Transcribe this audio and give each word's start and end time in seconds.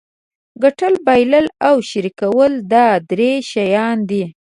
ګټل 0.63 0.93
بایلل 1.07 1.45
او 1.67 1.75
شریکول 1.89 2.53
دا 2.73 2.87
درې 3.09 3.31
شیان 3.51 3.97
دي. 4.09 4.23